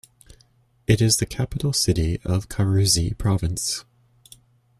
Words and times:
It 0.87 0.99
is 0.99 1.17
the 1.17 1.27
capital 1.27 1.73
city 1.73 2.19
of 2.23 2.49
Karuzi 2.49 3.15
Province. 3.15 3.85